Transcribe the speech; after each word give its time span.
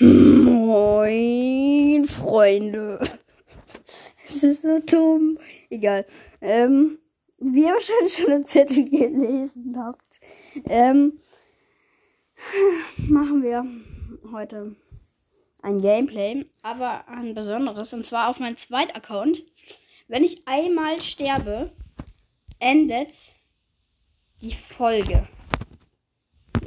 Moin, 0.00 2.04
Freunde. 2.06 3.00
Es 4.26 4.42
ist 4.42 4.62
so 4.62 4.80
dumm. 4.80 5.38
Egal. 5.70 6.04
Ähm, 6.40 6.98
wie 7.38 7.66
ihr 7.66 7.74
wahrscheinlich 7.74 8.14
schon 8.14 8.32
im 8.32 8.44
Zettel 8.44 8.88
gelesen 8.88 9.76
habt, 9.78 10.18
ähm, 10.68 11.20
machen 13.08 13.44
wir 13.44 13.64
heute 14.32 14.74
ein 15.62 15.80
Gameplay, 15.80 16.46
aber 16.62 17.06
ein 17.06 17.34
besonderes, 17.34 17.92
und 17.92 18.04
zwar 18.04 18.28
auf 18.28 18.40
meinem 18.40 18.56
zweiten 18.56 18.96
Account. 18.96 19.44
Wenn 20.08 20.24
ich 20.24 20.48
einmal 20.48 21.00
sterbe, 21.00 21.70
endet 22.58 23.12
die 24.42 24.54
Folge. 24.54 25.28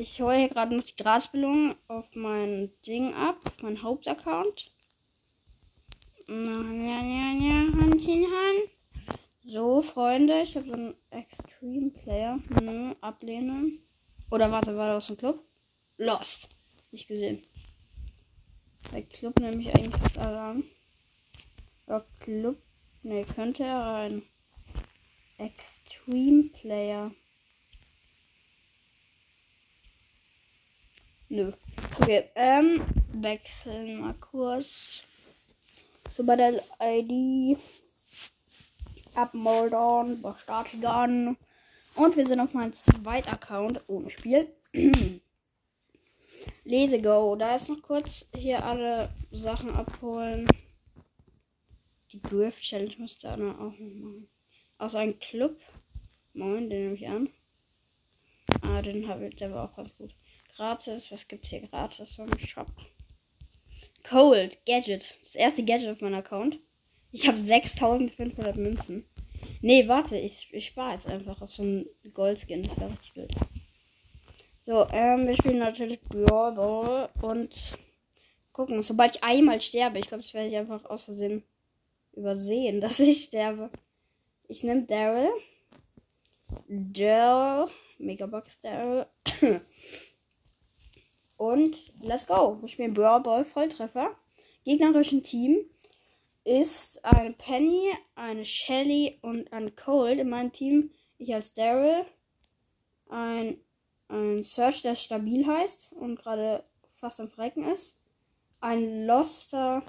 Ich 0.00 0.18
hole 0.22 0.38
hier 0.38 0.48
gerade 0.48 0.74
noch 0.74 0.82
die 0.82 0.96
Grasbelohnung 0.96 1.76
auf 1.86 2.06
mein 2.14 2.70
Ding 2.86 3.12
ab, 3.12 3.36
mein 3.60 3.82
Hauptaccount. 3.82 4.72
So, 9.44 9.82
Freunde, 9.82 10.40
ich 10.40 10.56
habe 10.56 10.68
so 10.68 10.72
einen 10.72 10.94
Extreme 11.10 11.90
Player. 11.90 12.38
Nö, 12.62 12.94
ablehnen. 13.02 13.86
Oder 14.30 14.50
warte, 14.50 14.74
war 14.74 14.88
das 14.88 15.10
ein 15.10 15.18
Club? 15.18 15.44
Lost. 15.98 16.48
Nicht 16.92 17.06
gesehen. 17.06 17.42
Bei 18.90 19.02
Club 19.02 19.38
nehme 19.38 19.60
ich 19.60 19.74
eigentlich 19.76 20.00
fast 20.00 20.16
an. 20.16 20.64
Ja, 21.86 22.06
Club. 22.20 22.56
Ne, 23.02 23.26
könnte 23.26 23.64
er 23.64 23.80
rein. 23.80 24.22
Extreme 25.36 26.44
Player. 26.44 27.10
Nö. 31.32 31.52
Okay, 32.00 32.24
ähm, 32.34 32.82
wechseln 33.12 34.00
mal 34.00 34.14
kurz. 34.14 35.04
So 36.08 36.26
bei 36.26 36.34
der 36.34 36.60
ID. 36.82 37.56
Upmoldon, 39.14 40.20
Bestätigen. 40.20 41.36
Und 41.94 42.16
wir 42.16 42.26
sind 42.26 42.40
auf 42.40 42.52
meinem 42.52 42.72
zweiten 42.72 43.28
Account 43.28 43.80
ohne 43.86 44.10
Spiel. 44.10 44.52
Lese 46.64 47.00
Go. 47.00 47.36
Da 47.36 47.54
ist 47.54 47.68
noch 47.68 47.80
kurz 47.80 48.26
hier 48.34 48.64
alle 48.64 49.10
Sachen 49.30 49.70
abholen. 49.70 50.48
Die 52.10 52.20
Griff 52.20 52.58
Challenge 52.58 52.96
müsste 52.98 53.28
er 53.28 53.34
auch 53.34 53.38
noch 53.38 53.78
machen. 53.78 54.28
Aus 54.78 54.96
einem 54.96 55.16
Club. 55.20 55.56
Moin, 56.32 56.68
den 56.68 56.82
nehme 56.82 56.94
ich 56.96 57.06
an. 57.06 57.28
Ah, 58.62 58.82
den 58.82 59.06
habe 59.06 59.28
ich, 59.28 59.36
der 59.36 59.52
war 59.52 59.70
auch 59.70 59.76
ganz 59.76 59.96
gut. 59.96 60.12
Gratis, 60.60 61.10
was 61.10 61.26
gibt's 61.26 61.48
hier 61.48 61.66
gratis 61.66 62.18
im 62.18 62.38
Shop? 62.38 62.66
Cold 64.06 64.58
Gadget. 64.66 65.18
Das 65.22 65.34
erste 65.34 65.64
Gadget 65.64 65.88
auf 65.88 66.02
meinem 66.02 66.16
Account. 66.16 66.58
Ich 67.12 67.26
habe 67.26 67.38
6500 67.38 68.58
Münzen. 68.58 69.06
Nee, 69.62 69.88
warte, 69.88 70.18
ich, 70.18 70.48
ich 70.52 70.66
spare 70.66 70.92
jetzt 70.92 71.06
einfach 71.06 71.40
auf 71.40 71.50
so 71.50 71.62
einen 71.62 71.86
Goldskin. 72.12 72.64
Das 72.64 72.76
wäre 72.76 72.90
richtig 72.90 73.16
wild. 73.16 73.34
So, 74.60 74.86
ähm, 74.90 75.28
wir 75.28 75.34
spielen 75.34 75.60
natürlich 75.60 75.98
Brawl 76.02 77.08
und 77.22 77.78
gucken, 78.52 78.82
sobald 78.82 79.16
ich 79.16 79.24
einmal 79.24 79.62
sterbe, 79.62 79.98
ich 79.98 80.08
glaube, 80.08 80.22
das 80.22 80.34
werde 80.34 80.48
ich 80.48 80.56
einfach 80.56 80.84
aus 80.84 81.04
Versehen 81.04 81.42
übersehen, 82.12 82.80
dass 82.82 83.00
ich 83.00 83.24
sterbe. 83.24 83.70
Ich 84.46 84.62
nehme 84.62 84.82
Daryl. 84.82 85.30
Daryl. 86.68 87.70
Megabox 87.96 88.60
Daryl. 88.60 89.06
Und 91.40 91.94
let's 92.02 92.26
go. 92.26 92.58
Wir 92.60 92.68
spielen 92.68 92.92
Brawl 92.92 93.22
Ball 93.22 93.46
Volltreffer. 93.46 94.14
Gegnerischen 94.62 95.22
Team 95.22 95.64
ist 96.44 97.02
eine 97.02 97.32
Penny, 97.32 97.94
eine 98.14 98.44
Shelly 98.44 99.18
und 99.22 99.50
ein 99.50 99.74
Cold 99.74 100.20
in 100.20 100.28
meinem 100.28 100.52
Team. 100.52 100.90
Ich 101.16 101.32
als 101.34 101.54
Daryl. 101.54 102.04
Ein, 103.08 103.58
ein 104.08 104.44
Search, 104.44 104.82
der 104.82 104.96
stabil 104.96 105.46
heißt 105.46 105.94
und 105.94 106.16
gerade 106.16 106.62
fast 106.96 107.20
am 107.20 107.30
Frecken 107.30 107.64
ist. 107.72 107.98
Ein 108.60 109.06
Loster 109.06 109.82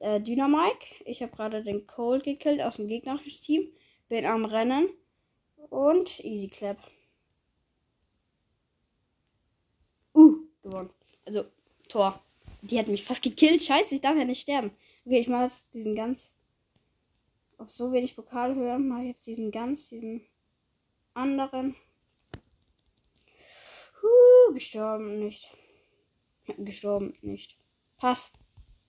äh, 0.00 0.22
Dynamike. 0.22 1.04
Ich 1.04 1.22
habe 1.22 1.36
gerade 1.36 1.62
den 1.62 1.86
Cold 1.86 2.24
gekillt 2.24 2.62
aus 2.62 2.76
dem 2.76 2.88
gegnerischen 2.88 3.42
Team. 3.42 3.70
Bin 4.08 4.24
am 4.24 4.46
Rennen. 4.46 4.88
Und 5.68 6.24
Easy 6.24 6.48
Clap. 6.48 6.78
Uh, 10.14 10.46
gewonnen. 10.72 10.90
Also, 11.24 11.44
Tor. 11.88 12.20
Die 12.62 12.78
hat 12.78 12.88
mich 12.88 13.04
fast 13.04 13.22
gekillt. 13.22 13.62
Scheiße, 13.62 13.94
ich 13.94 14.00
darf 14.00 14.16
ja 14.16 14.24
nicht 14.24 14.40
sterben. 14.40 14.70
Okay, 15.04 15.18
ich 15.20 15.28
mache 15.28 15.44
jetzt 15.44 15.74
diesen 15.74 15.94
ganz. 15.94 16.32
Auf 17.58 17.70
so 17.70 17.92
wenig 17.92 18.16
Pokalhöhe 18.16 18.78
mache 18.78 19.02
ich 19.02 19.08
jetzt 19.08 19.26
diesen 19.26 19.50
ganz, 19.50 19.88
diesen 19.88 20.22
anderen. 21.14 21.76
Huh, 24.00 24.54
gestorben 24.54 25.18
nicht. 25.18 25.52
Gestorben 26.58 27.16
nicht. 27.22 27.56
Pass. 27.98 28.32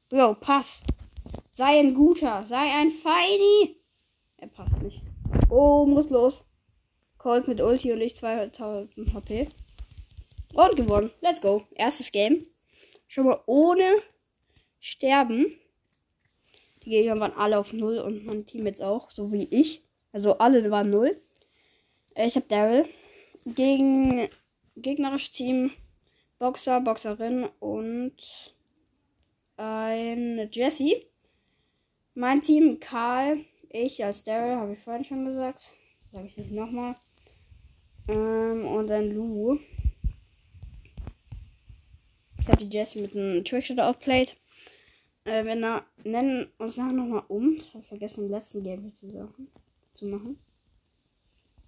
Bro, 0.09 0.35
pass. 0.35 0.81
Sei 1.49 1.79
ein 1.79 1.93
guter. 1.93 2.45
Sei 2.45 2.71
ein 2.79 2.91
Feini. 2.91 3.77
Er 4.37 4.47
passt 4.47 4.81
nicht. 4.81 5.01
Oh, 5.49 5.85
muss 5.85 6.09
los. 6.09 6.43
Colt 7.17 7.47
mit 7.47 7.61
Ulti 7.61 7.91
und 7.91 8.01
ich 8.01 8.15
2000 8.17 9.13
HP. 9.13 9.49
Und 10.53 10.75
gewonnen. 10.75 11.09
Let's 11.21 11.41
go. 11.41 11.65
Erstes 11.73 12.11
Game. 12.11 12.45
Schon 13.07 13.25
mal 13.25 13.41
ohne 13.47 14.03
Sterben. 14.79 15.57
Die 16.83 16.91
Gegner 16.91 17.19
waren 17.19 17.33
alle 17.33 17.57
auf 17.57 17.73
0 17.73 17.97
und 17.97 18.25
mein 18.25 18.45
Team 18.45 18.67
jetzt 18.67 18.81
auch, 18.81 19.09
so 19.09 19.31
wie 19.31 19.45
ich. 19.45 19.83
Also 20.11 20.37
alle 20.37 20.69
waren 20.69 20.91
0. 20.91 21.19
Äh, 22.13 22.27
ich 22.27 22.35
habe 22.35 22.45
Daryl. 22.47 22.85
Gegen 23.45 24.29
gegnerisches 24.75 25.31
Team 25.31 25.71
Boxer, 26.37 26.81
Boxerin 26.81 27.49
und 27.59 28.53
ein 29.57 30.49
Jesse. 30.51 31.07
Mein 32.13 32.41
Team 32.41 32.79
Karl, 32.79 33.43
ich 33.69 34.05
als 34.05 34.23
Daryl, 34.23 34.57
habe 34.57 34.73
ich 34.73 34.79
vorhin 34.79 35.03
schon 35.03 35.25
gesagt. 35.25 35.75
Sage 36.11 36.27
ich 36.27 36.37
nicht 36.37 36.51
nochmal. 36.51 36.95
Ähm, 38.07 38.67
und 38.67 38.91
ein 38.91 39.09
Lu. 39.15 39.57
Ich 42.43 42.49
habe 42.49 42.65
die 42.65 42.75
Jess 42.75 42.95
mit 42.95 43.15
einem 43.15 43.45
Trickshot 43.45 43.79
outplayed. 43.79 44.35
Äh, 45.23 45.45
wir 45.45 45.55
nennen 46.03 46.51
uns 46.57 46.75
nachher 46.75 46.91
nochmal 46.91 47.23
um. 47.29 47.55
Das 47.55 47.69
habe 47.69 47.83
ich 47.83 47.87
vergessen 47.87 48.25
im 48.25 48.31
letzten 48.31 48.63
Game 48.63 48.93
zu, 48.93 49.09
sagen, 49.09 49.47
zu 49.93 50.07
machen. 50.07 50.37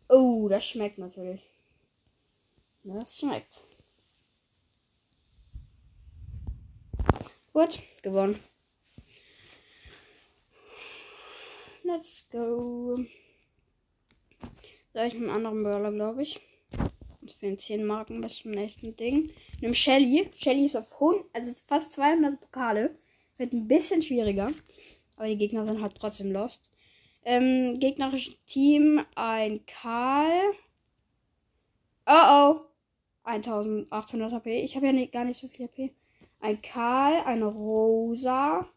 Oh, 0.09 0.49
das 0.49 0.67
schmeckt 0.67 0.97
natürlich. 0.97 1.49
Das 2.83 3.17
schmeckt. 3.17 3.61
Gut, 7.53 7.81
gewonnen. 8.03 8.37
Let's 11.83 12.27
go. 12.29 12.97
Da 14.91 15.05
ich 15.05 15.15
einen 15.15 15.29
anderen 15.29 15.63
Brawler, 15.63 15.93
glaube 15.93 16.23
ich. 16.23 16.41
Fehlen 17.45 17.57
10 17.59 17.85
Marken 17.85 18.21
bis 18.21 18.37
zum 18.37 18.51
nächsten 18.51 18.95
Ding. 18.95 19.31
Nimm 19.61 19.75
Shelly. 19.75 20.31
Shelly 20.35 20.65
ist 20.65 20.75
auf 20.75 20.91
100, 20.93 21.25
also 21.33 21.53
fast 21.67 21.91
200 21.91 22.41
Pokale. 22.41 22.97
Wird 23.37 23.53
ein 23.53 23.67
bisschen 23.67 24.01
schwieriger. 24.01 24.51
Aber 25.15 25.27
die 25.27 25.37
Gegner 25.37 25.63
sind 25.63 25.79
halt 25.79 25.95
trotzdem 25.95 26.31
lost. 26.31 26.71
Ähm, 27.23 27.77
gegnerisches 27.79 28.33
Team 28.47 29.05
ein 29.15 29.63
Karl. 29.67 30.53
Oh 32.07 32.13
oh. 32.13 32.61
1800 33.23 34.31
HP. 34.31 34.63
Ich 34.63 34.75
habe 34.75 34.87
ja 34.87 34.91
nicht, 34.91 35.11
gar 35.11 35.25
nicht 35.25 35.39
so 35.39 35.47
viel 35.47 35.65
HP. 35.65 35.93
Ein 36.39 36.63
Karl, 36.63 37.21
eine 37.25 37.45
Rosa. 37.45 38.67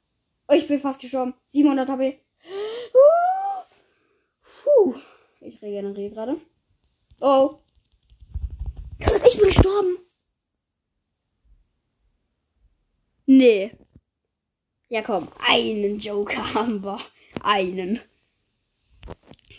Oh, 0.47 0.55
ich 0.55 0.69
bin 0.69 0.79
fast 0.79 1.01
gestorben. 1.01 1.33
700 1.47 1.89
HP. 1.89 2.21
Puh. 4.43 4.95
Ich 5.41 5.63
regeneriere 5.63 6.11
gerade. 6.11 6.37
Oh. 7.21 7.61
Bin 9.39 9.49
gestorben. 9.49 9.99
Nee. 13.27 13.73
Ja, 14.89 15.03
komm. 15.03 15.29
Einen 15.47 15.99
Joker 15.99 16.55
haben 16.55 16.83
wir. 16.83 16.99
Einen. 17.43 18.01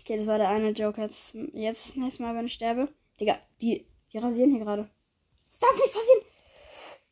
Okay, 0.01 0.17
das 0.17 0.27
war 0.27 0.37
der 0.37 0.49
eine 0.49 0.71
Joker. 0.71 1.03
Jetzt, 1.03 1.35
jetzt 1.53 1.95
nächstes 1.95 2.19
Mal, 2.19 2.35
wenn 2.35 2.47
ich 2.47 2.53
sterbe. 2.53 2.89
Digga, 3.19 3.37
die, 3.61 3.85
die 4.11 4.17
rasieren 4.17 4.51
hier 4.51 4.65
gerade. 4.65 4.89
Das 5.47 5.59
darf 5.59 5.75
nicht 5.75 5.93
passieren. 5.93 6.21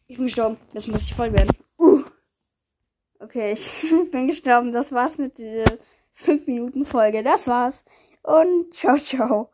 Ich 0.08 0.16
bin 0.18 0.26
gestorben. 0.26 0.58
Das 0.74 0.88
muss 0.88 1.04
ich 1.04 1.14
voll 1.14 1.32
werden. 1.32 1.56
Uh. 1.78 2.04
Okay, 3.20 3.54
ich 3.54 4.12
bin 4.12 4.28
gestorben. 4.28 4.72
Das 4.72 4.92
war's 4.92 5.18
mit 5.18 5.38
dieser 5.38 5.78
5 6.14 6.48
Minuten 6.48 6.86
Folge. 6.86 7.24
Das 7.24 7.48
war's. 7.48 7.86
Und 8.24 8.74
ciao, 8.74 8.98
ciao. 8.98 9.52